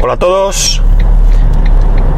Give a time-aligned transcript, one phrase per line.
[0.00, 0.80] Hola a todos.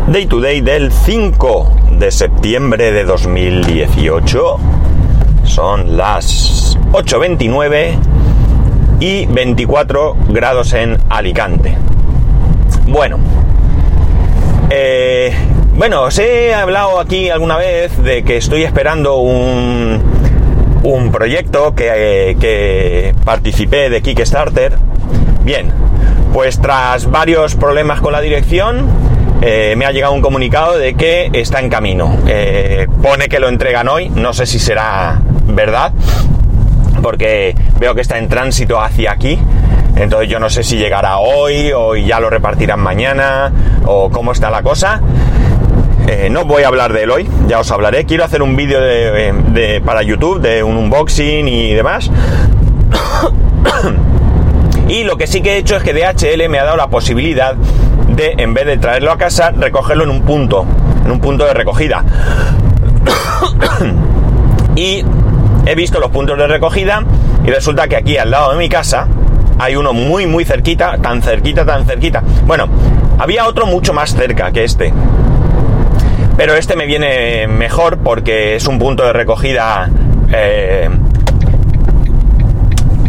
[0.09, 4.59] Day to day del 5 de septiembre de 2018.
[5.45, 7.99] Son las 8.29
[9.01, 11.79] y 24 grados en Alicante.
[12.87, 13.19] Bueno.
[14.69, 15.33] Eh,
[15.75, 20.03] bueno, os he hablado aquí alguna vez de que estoy esperando un,
[20.83, 24.77] un proyecto que, que participé de Kickstarter.
[25.45, 25.73] Bien,
[26.33, 28.87] pues tras varios problemas con la dirección,
[29.43, 32.19] eh, me ha llegado un comunicado de que está en camino.
[32.27, 35.93] Eh, pone que lo entregan hoy, no sé si será verdad,
[37.03, 39.39] porque veo que está en tránsito hacia aquí.
[39.97, 43.53] Entonces yo no sé si llegará hoy o ya lo repartirán mañana
[43.87, 45.01] o cómo está la cosa.
[46.07, 48.05] Eh, no voy a hablar de él hoy, ya os hablaré.
[48.05, 52.11] Quiero hacer un vídeo de, para YouTube de un unboxing y demás.
[54.91, 57.55] Y lo que sí que he hecho es que DHL me ha dado la posibilidad
[57.55, 60.67] de, en vez de traerlo a casa, recogerlo en un punto,
[61.05, 62.05] en un punto de recogida.
[64.75, 65.05] y
[65.65, 67.05] he visto los puntos de recogida
[67.45, 69.07] y resulta que aquí al lado de mi casa
[69.61, 72.25] hay uno muy muy cerquita, tan cerquita, tan cerquita.
[72.45, 72.69] Bueno,
[73.17, 74.93] había otro mucho más cerca que este.
[76.37, 79.89] Pero este me viene mejor porque es un punto de recogida
[80.33, 80.91] eh,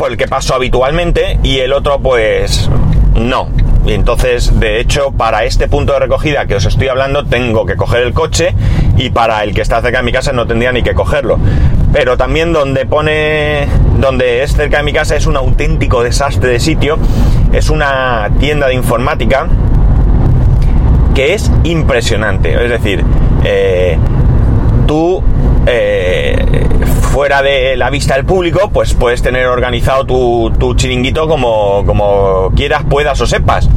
[0.08, 2.70] el que paso habitualmente y el otro pues
[3.16, 3.50] no.
[3.86, 7.76] Y entonces, de hecho, para este punto de recogida que os estoy hablando, tengo que
[7.76, 8.54] coger el coche
[8.96, 11.40] y para el que está cerca de mi casa no tendría ni que cogerlo.
[11.92, 13.68] Pero también donde pone,
[14.00, 17.00] donde es cerca de mi casa es un auténtico desastre de sitio.
[17.52, 19.48] Es una tienda de informática
[21.16, 22.54] que es impresionante.
[22.64, 23.04] Es decir,
[23.44, 23.98] eh,
[24.86, 25.24] tú
[25.66, 26.67] eh,
[27.12, 32.84] fuera de la vista del público, pues puedes tener organizado tu, chiringuito como, como quieras,
[32.90, 33.70] puedas o sepas.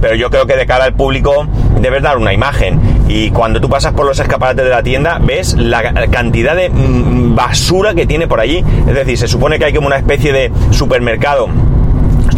[0.00, 1.46] Pero yo creo que de cara al público
[1.80, 2.80] debes dar una imagen.
[3.08, 7.34] Y cuando tú pasas por los escaparates de la tienda, ves la cantidad de mm,
[7.34, 8.64] basura que tiene por allí.
[8.86, 11.48] Es decir, se supone que hay como una especie de supermercado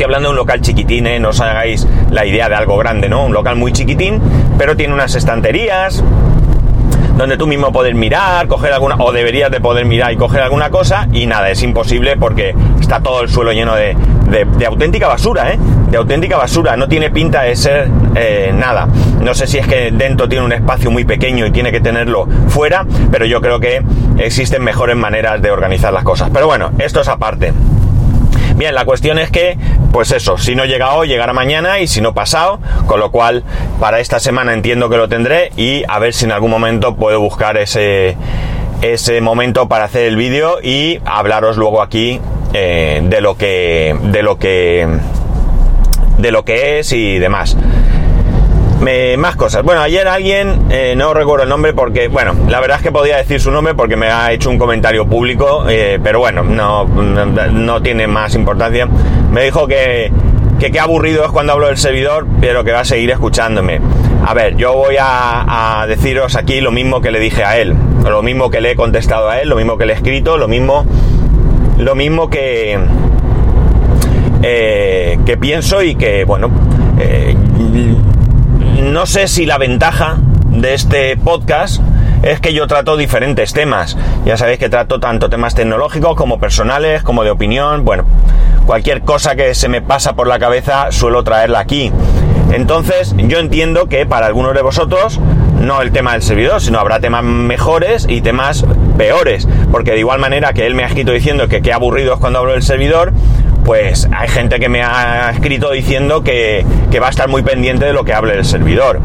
[0.01, 1.21] estoy hablando de un local chiquitín, ¿eh?
[1.21, 3.27] no os hagáis la idea de algo grande, ¿no?
[3.27, 4.19] Un local muy chiquitín,
[4.57, 6.03] pero tiene unas estanterías,
[7.21, 10.71] donde tú mismo puedes mirar, coger alguna, o deberías de poder mirar y coger alguna
[10.71, 13.95] cosa, y nada, es imposible porque está todo el suelo lleno de,
[14.31, 15.59] de, auténtica basura, ¿eh?
[15.91, 18.89] De auténtica basura, no tiene pinta de ser eh, nada.
[19.21, 22.27] No sé si es que dentro tiene un espacio muy pequeño y tiene que tenerlo
[22.49, 23.83] fuera, pero yo creo que
[24.19, 26.31] existen mejores maneras de organizar las cosas.
[26.33, 27.53] Pero bueno, esto es aparte.
[28.61, 29.57] Bien, la cuestión es que,
[29.91, 33.43] pues eso, si no llega hoy, llegará mañana y si no pasado, con lo cual
[33.81, 37.21] para esta semana entiendo que lo tendré y a ver si en algún momento puedo
[37.21, 38.19] buscar ese,
[38.83, 42.21] ese momento para hacer el vídeo y hablaros luego aquí
[42.53, 44.87] eh, de lo que de lo que
[46.19, 47.57] de lo que es y demás
[49.19, 49.63] más cosas.
[49.63, 53.19] Bueno, ayer alguien, eh, no recuerdo el nombre porque, bueno, la verdad es que podía
[53.19, 57.83] decir su nombre porque me ha hecho un comentario público, eh, pero bueno, no, no,
[57.83, 58.89] tiene más importancia.
[59.31, 60.11] Me dijo que,
[60.59, 63.81] qué aburrido es cuando hablo del servidor, pero que va a seguir escuchándome.
[64.27, 67.75] A ver, yo voy a, deciros aquí lo mismo que le dije a él,
[68.05, 70.49] lo mismo que le he contestado a él, lo mismo que le he escrito, lo
[70.49, 70.87] mismo,
[71.77, 72.79] lo mismo que,
[74.43, 76.51] eh, que pienso y que, bueno,
[78.79, 80.17] no sé si la ventaja
[80.51, 81.81] de este podcast
[82.23, 83.97] es que yo trato diferentes temas.
[84.25, 87.85] Ya sabéis que trato tanto temas tecnológicos como personales, como de opinión.
[87.85, 88.05] Bueno,
[88.67, 91.93] cualquier cosa que se me pasa por la cabeza suelo traerla aquí.
[92.53, 95.21] Entonces, yo entiendo que para algunos de vosotros,
[95.61, 98.65] no el tema del servidor, sino habrá temas mejores y temas
[98.99, 99.47] peores.
[99.71, 102.41] Porque de igual manera que él me ha escrito diciendo que qué aburrido es cuando
[102.41, 103.13] hablo del servidor,
[103.65, 106.65] pues hay gente que me ha escrito diciendo que,
[107.01, 109.01] va a estar muy pendiente de lo que hable el servidor.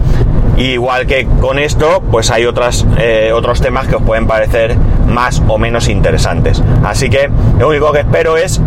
[0.58, 4.76] igual que con esto, pues hay otras, eh, otros temas que os pueden parecer
[5.08, 6.64] más o menos interesantes.
[6.84, 7.30] Así que
[7.60, 8.62] lo único que espero es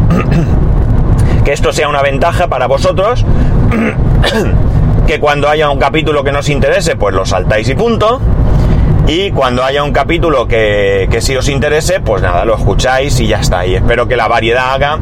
[1.44, 3.24] que esto sea una ventaja para vosotros,
[5.06, 8.20] que cuando haya un capítulo que nos interese, pues lo saltáis y punto.
[9.06, 13.26] Y cuando haya un capítulo que, que sí os interese, pues nada, lo escucháis y
[13.26, 13.64] ya está.
[13.64, 14.98] Y espero que la variedad haga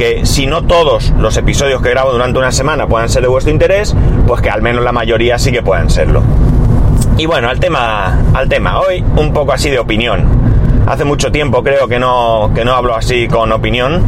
[0.00, 3.52] que si no todos los episodios que grabo durante una semana puedan ser de vuestro
[3.52, 3.94] interés,
[4.26, 6.22] pues que al menos la mayoría sí que puedan serlo.
[7.18, 10.24] Y bueno, al tema, al tema, hoy un poco así de opinión.
[10.86, 14.02] Hace mucho tiempo creo que no, que no hablo así con opinión,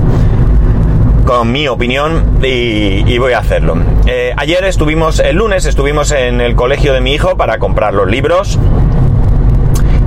[1.27, 3.77] con mi opinión, y, voy a hacerlo.
[4.07, 8.09] Eh, ayer estuvimos, el lunes estuvimos en el colegio de mi hijo para comprar los
[8.09, 8.59] libros.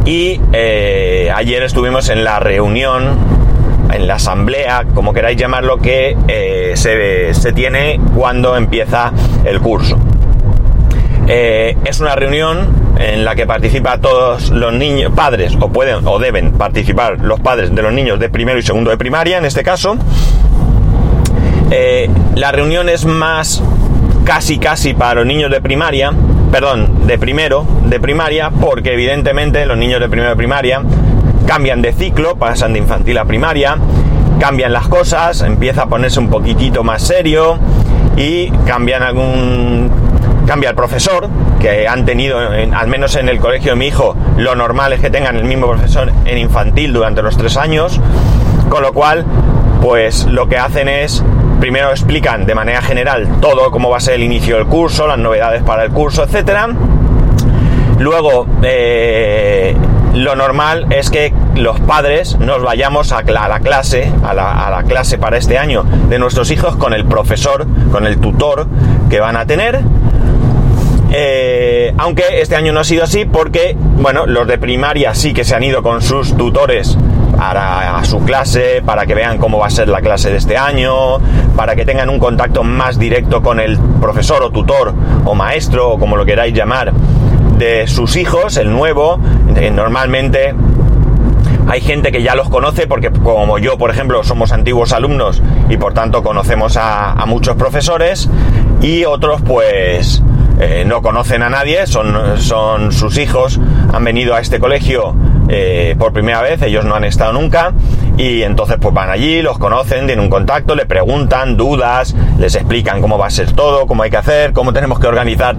[0.03, 3.34] Y eh, ayer estuvimos en la reunión
[3.91, 9.11] en la asamblea, como queráis llamarlo, que eh, se, se tiene cuando empieza
[9.43, 9.97] el curso.
[11.27, 16.19] Eh, es una reunión en la que participa todos los niños, padres, o pueden o
[16.19, 19.63] deben participar los padres de los niños de primero y segundo de primaria, en este
[19.63, 19.97] caso.
[21.71, 23.63] Eh, la reunión es más
[24.23, 26.11] casi casi para los niños de primaria,
[26.51, 30.83] perdón, de primero, de primaria, porque evidentemente los niños de primero de primaria
[31.47, 33.77] cambian de ciclo, pasan de infantil a primaria,
[34.39, 37.57] cambian las cosas, empieza a ponerse un poquitito más serio
[38.17, 39.91] y cambian algún
[40.45, 41.27] cambia el profesor,
[41.59, 45.09] que han tenido, al menos en el colegio de mi hijo, lo normal es que
[45.09, 47.99] tengan el mismo profesor en infantil durante los tres años,
[48.69, 49.25] con lo cual,
[49.81, 51.23] pues lo que hacen es,
[51.59, 55.17] primero explican de manera general todo cómo va a ser el inicio del curso, las
[55.17, 56.69] novedades para el curso, etcétera.
[57.97, 59.75] Luego, eh,
[60.15, 65.37] lo normal es que los padres nos vayamos a la clase, a la, clase para
[65.37, 68.65] este año de nuestros hijos con el profesor, con el tutor
[69.09, 69.81] que van a tener.
[71.11, 75.43] Eh, aunque este año no ha sido así porque, bueno, los de primaria sí que
[75.43, 76.97] se han ido con sus tutores
[77.37, 81.19] a su clase, para que vean cómo va a ser la clase de este año,
[81.57, 84.93] para que tengan un contacto más directo con el profesor o tutor
[85.25, 86.93] o maestro o como lo queráis llamar
[87.57, 89.19] de sus hijos, el nuevo,
[89.55, 90.53] eh, normalmente
[91.67, 95.77] hay gente que ya los conoce porque como yo, por ejemplo, somos antiguos alumnos y
[95.77, 98.29] por tanto conocemos a, muchos profesores
[98.81, 100.21] y otros pues
[100.59, 103.59] eh, no conocen a nadie, son, son sus hijos,
[103.91, 105.15] han venido a este colegio
[105.47, 107.73] eh, por primera vez, ellos no han estado nunca
[108.17, 113.01] y entonces pues van allí, los conocen, tienen un contacto, le preguntan dudas, les explican
[113.01, 115.55] cómo va a ser todo, cómo hay que hacer, cómo tenemos que organizar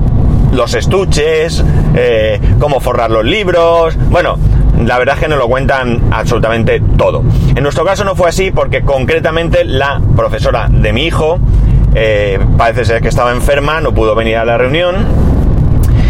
[0.56, 1.62] los estuches,
[1.94, 4.38] eh, cómo forrar los libros, bueno,
[4.85, 7.23] la verdad es que nos lo cuentan absolutamente todo.
[7.55, 11.38] En nuestro caso no fue así porque concretamente la profesora de mi hijo
[11.94, 14.97] eh, parece ser que estaba enferma, no pudo venir a la reunión.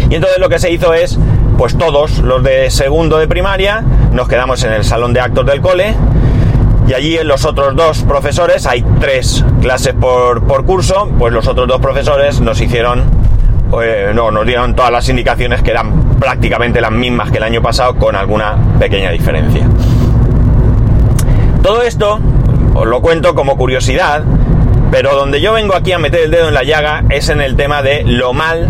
[0.09, 1.19] Y entonces lo que se hizo es,
[1.57, 3.83] pues todos los de segundo de primaria
[4.13, 5.93] nos quedamos en el salón de actos del cole.
[6.87, 11.67] Y allí los otros dos profesores, hay tres clases por, por curso, pues los otros
[11.67, 13.26] dos profesores nos hicieron
[13.81, 17.61] eh, no, nos dieron todas las indicaciones que eran prácticamente las mismas que el año
[17.61, 19.67] pasado con alguna pequeña diferencia.
[21.61, 22.19] Todo esto
[22.73, 24.23] os lo cuento como curiosidad,
[24.91, 27.55] pero donde yo vengo aquí a meter el dedo en la llaga es en el
[27.55, 28.69] tema de lo mal,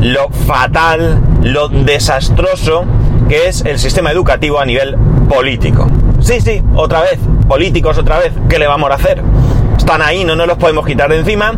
[0.00, 2.84] lo fatal, lo desastroso
[3.28, 4.96] que es el sistema educativo a nivel
[5.28, 5.86] político.
[6.20, 7.18] Sí, sí, otra vez,
[7.48, 9.22] políticos otra vez, ¿qué le vamos a hacer?
[9.76, 11.52] Están ahí, no nos los podemos quitar de encima,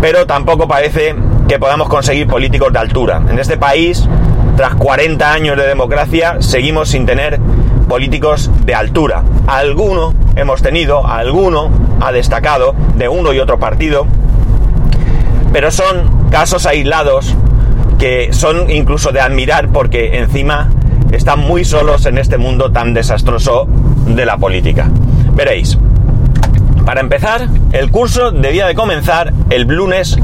[0.00, 1.14] pero tampoco parece
[1.48, 3.22] que podamos conseguir políticos de altura.
[3.28, 4.08] En este país,
[4.56, 7.38] tras 40 años de democracia, seguimos sin tener
[7.88, 9.22] políticos de altura.
[9.46, 11.70] Alguno hemos tenido, alguno
[12.00, 14.06] ha destacado de uno y otro partido,
[15.52, 17.34] pero son casos aislados
[17.98, 20.70] que son incluso de admirar porque encima
[21.12, 23.66] están muy solos en este mundo tan desastroso
[24.06, 24.90] de la política.
[25.34, 25.78] Veréis,
[26.84, 30.18] para empezar, el curso debía de comenzar el lunes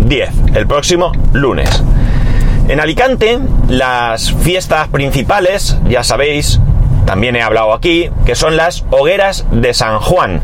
[0.00, 1.82] 10, el próximo lunes.
[2.68, 3.38] En Alicante,
[3.68, 6.60] las fiestas principales, ya sabéis,
[7.04, 10.40] también he hablado aquí, que son las hogueras de San Juan.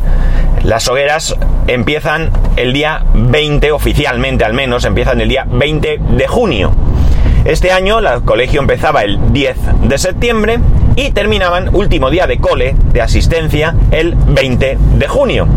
[0.63, 1.37] Las hogueras
[1.67, 6.73] empiezan el día 20, oficialmente al menos, empiezan el día 20 de junio.
[7.47, 10.59] Este año el colegio empezaba el 10 de septiembre
[10.97, 15.49] y terminaban último día de cole, de asistencia, el 20 de junio.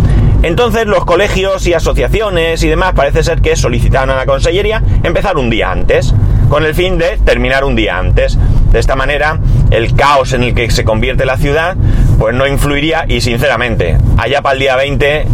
[0.44, 5.38] Entonces los colegios y asociaciones y demás parece ser que solicitaron a la consellería empezar
[5.38, 6.14] un día antes,
[6.50, 8.38] con el fin de terminar un día antes.
[8.72, 9.40] De esta manera,
[9.72, 11.78] el caos en el que se convierte la ciudad,
[12.20, 15.26] pues no influiría y sinceramente, allá para el día 20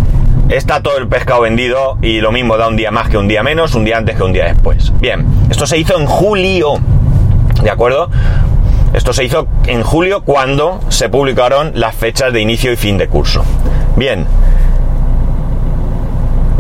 [0.50, 3.42] está todo el pescado vendido y lo mismo da un día más que un día
[3.42, 4.94] menos, un día antes que un día después.
[5.00, 6.74] Bien, esto se hizo en julio,
[7.64, 8.12] ¿de acuerdo?
[8.94, 13.08] Esto se hizo en julio cuando se publicaron las fechas de inicio y fin de
[13.08, 13.44] curso.
[13.96, 14.26] Bien,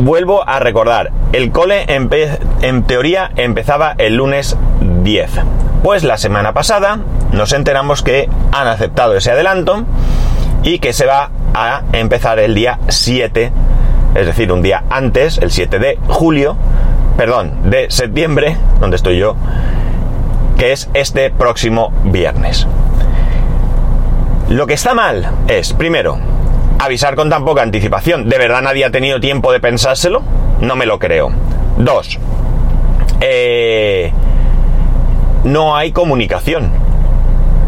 [0.01, 5.29] Vuelvo a recordar, el cole en teoría empezaba el lunes 10.
[5.84, 7.00] Pues la semana pasada
[7.34, 9.84] nos enteramos que han aceptado ese adelanto
[10.63, 13.51] y que se va a empezar el día 7,
[14.15, 16.56] es decir, un día antes, el 7 de julio,
[17.18, 19.36] perdón, de septiembre, donde estoy yo,
[20.58, 22.68] que es este próximo viernes.
[24.48, 26.20] Lo que está mal es, primero,
[26.80, 28.28] avisar con tan poca anticipación.
[28.28, 30.24] ¿De verdad nadie ha tenido tiempo de pensárselo?
[30.62, 31.30] No me lo creo.
[31.78, 32.18] Dos,
[33.22, 34.12] eh,
[35.44, 36.72] no hay comunicación.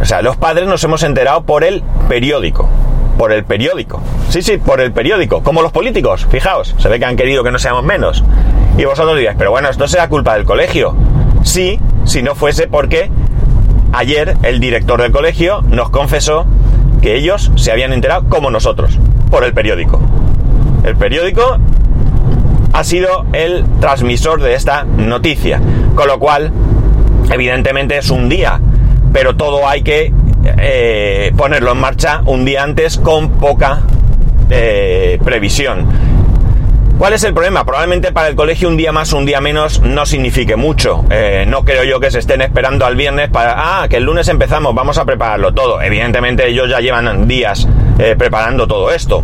[0.01, 2.67] O sea, los padres nos hemos enterado por el periódico.
[3.17, 4.01] Por el periódico.
[4.29, 5.43] Sí, sí, por el periódico.
[5.43, 6.25] Como los políticos.
[6.29, 8.23] Fijaos, se ve que han querido que no seamos menos.
[8.77, 10.95] Y vosotros diréis, pero bueno, esto será culpa del colegio.
[11.43, 13.11] Sí, si no fuese porque
[13.93, 16.45] ayer el director del colegio nos confesó
[17.01, 18.97] que ellos se habían enterado como nosotros,
[19.29, 19.99] por el periódico.
[20.83, 21.57] El periódico
[22.73, 25.61] ha sido el transmisor de esta noticia,
[25.95, 26.51] con lo cual,
[27.31, 28.59] evidentemente es un día,
[29.11, 33.81] pero todo hay que eh, ponerlo en marcha un día antes con poca
[34.49, 35.87] eh, previsión.
[37.01, 37.65] ¿Cuál es el problema?
[37.65, 41.03] Probablemente para el colegio un día más, un día menos no signifique mucho.
[41.09, 44.27] Eh, no creo yo que se estén esperando al viernes para, ah, que el lunes
[44.27, 45.81] empezamos, vamos a prepararlo todo.
[45.81, 47.67] Evidentemente ellos ya llevan días
[48.19, 49.23] preparando todo esto.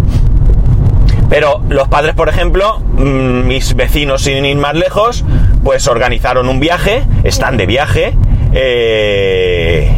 [1.29, 5.24] Pero los padres, por ejemplo, mm, mis vecinos sin ir más lejos,
[5.63, 8.15] pues organizaron un viaje, están de viaje,
[8.53, 9.91] eh,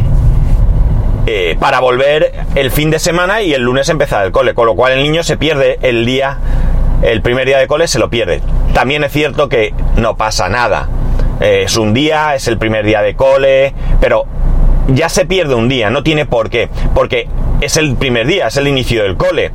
[1.26, 4.74] eh, para volver el fin de semana y el lunes empezar el cole, con lo
[4.74, 6.38] cual el niño se pierde el día,
[7.02, 8.40] el primer día de cole se lo pierde.
[8.74, 10.88] También es cierto que no pasa nada.
[11.40, 14.26] Eh, es un día, es el primer día de cole, pero
[14.88, 17.28] ya se pierde un día, no tiene por qué, porque
[17.60, 19.52] es el primer día, es el inicio del cole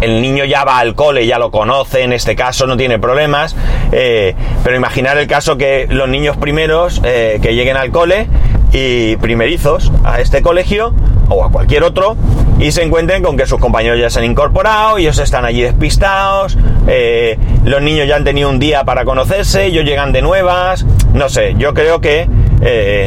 [0.00, 3.56] el niño ya va al cole, ya lo conoce, en este caso no tiene problemas,
[3.92, 8.26] eh, pero imaginar el caso que los niños primeros eh, que lleguen al cole
[8.72, 10.94] y primerizos a este colegio
[11.28, 12.16] o a cualquier otro
[12.58, 16.56] y se encuentren con que sus compañeros ya se han incorporado, ellos están allí despistados,
[16.86, 21.28] eh, los niños ya han tenido un día para conocerse, ellos llegan de nuevas, no
[21.28, 22.28] sé, yo creo que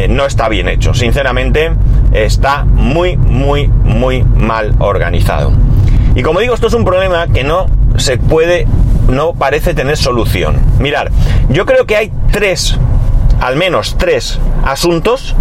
[0.10, 1.72] no está bien hecho, sinceramente
[2.13, 5.51] está muy, muy, muy mal organizado.
[6.16, 8.68] Y como digo, esto es un problema que no se puede,
[9.08, 10.60] no parece tener solución.
[10.80, 11.12] Mirar,
[11.50, 12.77] yo creo que hay tres,
[13.39, 15.36] al menos tres asuntos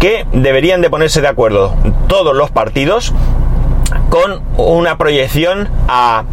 [0.00, 1.76] que deberían de ponerse de acuerdo
[2.08, 3.12] todos los partidos
[4.08, 6.24] con una proyección a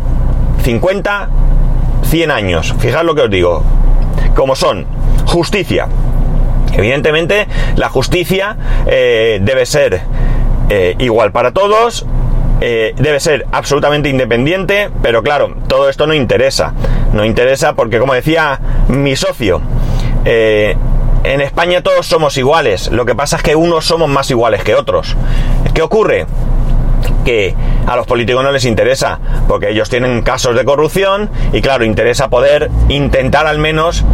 [0.63, 1.29] 50,
[2.03, 2.73] 100 años.
[2.79, 3.63] Fijad lo que os digo.
[4.35, 4.85] Como son
[5.25, 5.87] justicia.
[6.73, 8.55] Evidentemente, la justicia
[8.87, 10.01] eh, debe ser
[10.69, 12.05] eh, igual para todos,
[12.61, 16.73] eh, debe ser absolutamente independiente, pero claro, todo esto no interesa.
[17.13, 19.61] No interesa porque, como decía mi socio,
[21.33, 22.89] en España todos somos iguales.
[22.91, 25.15] Lo que pasa es que unos somos más iguales que otros.
[25.73, 26.25] ¿Qué ocurre?
[27.23, 27.55] que
[27.85, 29.19] a los políticos no les interesa,
[29.49, 34.05] porque ellos tienen casos de corrupción y claro, interesa poder intentar al menos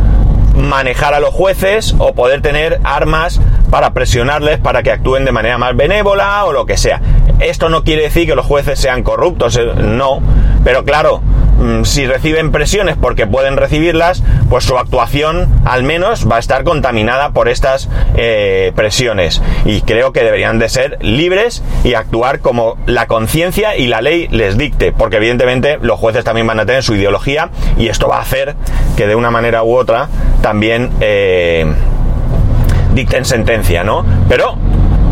[0.55, 3.39] manejar a los jueces o poder tener armas
[3.69, 7.01] para presionarles para que actúen de manera más benévola o lo que sea.
[7.39, 10.19] Esto no quiere decir que los jueces sean corruptos, eh, no,
[10.63, 11.21] pero claro,
[11.83, 17.31] si reciben presiones porque pueden recibirlas, pues su actuación al menos va a estar contaminada
[17.31, 19.41] por estas eh, presiones.
[19.65, 24.27] Y creo que deberían de ser libres y actuar como la conciencia y la ley
[24.29, 28.17] les dicte, porque evidentemente los jueces también van a tener su ideología y esto va
[28.17, 28.55] a hacer
[28.97, 30.09] que de una manera u otra
[30.41, 31.65] también eh,
[32.93, 34.05] dicten sentencia, ¿no?
[34.29, 34.57] Pero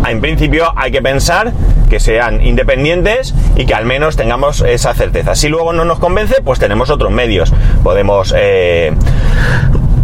[0.10, 1.53] en principio hay que pensar
[1.89, 5.36] que sean independientes y que al menos tengamos esa certeza.
[5.36, 7.53] Si luego no nos convence, pues tenemos otros medios.
[7.84, 8.93] Podemos, eh,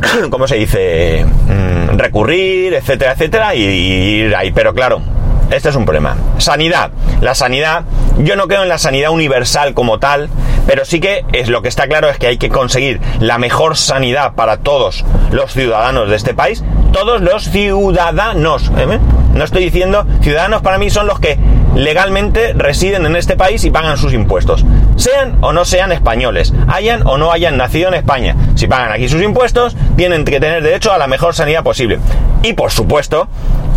[0.30, 1.26] ¿cómo se dice?
[1.26, 4.52] Mm, recurrir, etcétera, etcétera, y, ir ahí.
[4.52, 5.02] Pero claro,
[5.50, 6.18] este es un problema.
[6.38, 6.92] Sanidad.
[7.22, 7.84] La sanidad,
[8.18, 10.30] yo no creo en la sanidad universal como tal,
[10.68, 13.78] pero sí que es lo que está claro es que hay que conseguir la mejor
[13.78, 16.64] sanidad para todos los ciudadanos de este país.
[16.92, 18.72] Todos los ciudadanos.
[18.78, 19.00] ¿eh?
[19.38, 21.38] No estoy diciendo, ciudadanos para mí son los que
[21.76, 24.66] legalmente residen en este país y pagan sus impuestos.
[24.96, 28.36] Sean o no sean españoles, hayan o no hayan nacido en España.
[28.56, 32.00] Si pagan aquí sus impuestos, tienen que tener derecho a la mejor sanidad posible.
[32.42, 33.28] Y por supuesto,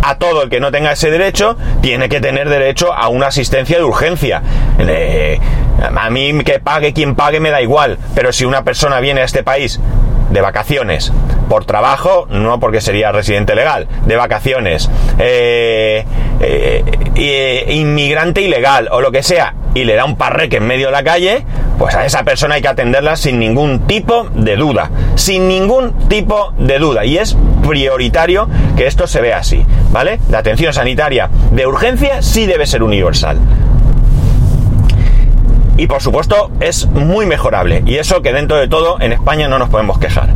[0.01, 3.77] a todo el que no tenga ese derecho, tiene que tener derecho a una asistencia
[3.77, 4.41] de urgencia.
[5.95, 9.25] a mí que pague quien pague me da igual, pero si una persona viene a
[9.25, 9.79] este país
[10.31, 11.11] de vacaciones,
[11.49, 16.05] por trabajo, no porque sería residente legal, de vacaciones, eh,
[16.39, 16.83] eh,
[17.15, 20.91] eh, inmigrante ilegal o lo que sea, y le da un parreque en medio de
[20.93, 21.45] la calle,
[21.77, 26.53] pues a esa persona hay que atenderla sin ningún tipo de duda, sin ningún tipo
[26.57, 28.47] de duda, y es prioritario
[28.77, 30.19] que esto se vea así, ¿vale?
[30.29, 33.37] La atención sanitaria de urgencia sí debe ser universal
[35.81, 39.57] y por supuesto es muy mejorable y eso que dentro de todo en España no
[39.57, 40.29] nos podemos quejar.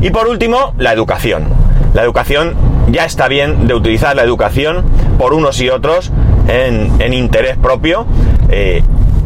[0.00, 1.48] Y por último, la educación.
[1.92, 2.54] La educación,
[2.88, 4.84] ya está bien de utilizar la educación
[5.18, 6.12] por unos y otros
[6.46, 8.06] en, interés propio.
[8.48, 8.84] Eh,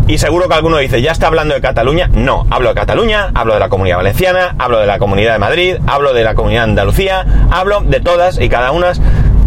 [0.08, 2.08] y seguro que alguno dice, ¿ya está hablando de Cataluña?
[2.08, 5.76] No, hablo de Cataluña, hablo de la comunidad valenciana, hablo de la comunidad de Madrid,
[5.86, 8.94] hablo de la comunidad de Andalucía, hablo de todas y cada una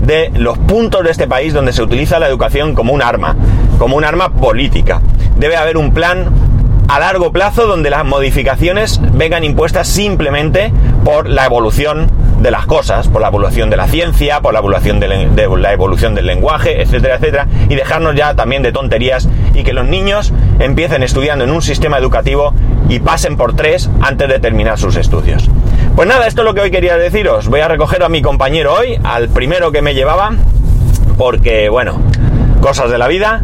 [0.01, 3.35] de los puntos de este país donde se utiliza la educación como un arma,
[3.79, 5.01] como un arma política
[5.37, 6.27] debe haber un plan
[6.87, 10.73] a largo plazo donde las modificaciones vengan impuestas simplemente
[11.05, 12.09] por la evolución
[12.41, 16.15] de las cosas, por la evolución de la ciencia, por la evolución, de, la evolución
[16.15, 21.03] del lenguaje, etcétera, etcétera, y dejarnos ya también de tonterías y que los niños empiecen
[21.03, 22.53] estudiando en un sistema educativo
[22.87, 25.49] y pasen por tres antes de terminar sus estudios.
[25.95, 27.49] Pues nada, esto es lo que hoy quería deciros.
[27.49, 30.31] Voy a recoger a mi compañero hoy, al primero que me llevaba,
[31.17, 31.99] porque, bueno,
[32.61, 33.43] cosas de la vida.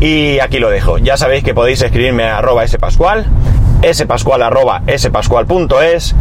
[0.00, 0.98] Y aquí lo dejo.
[0.98, 3.26] Ya sabéis que podéis escribirme a arroba spascual,
[3.92, 6.14] spascual arroba spascual.es,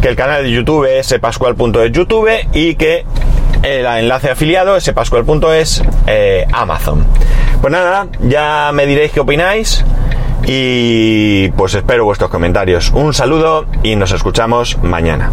[0.00, 3.04] que el canal de YouTube es spascual.es YouTube y que
[3.62, 7.04] el enlace afiliado es spascual.es eh, Amazon.
[7.60, 9.84] Pues nada, ya me diréis qué opináis
[10.46, 12.90] y pues espero vuestros comentarios.
[12.90, 15.32] Un saludo y nos escuchamos mañana.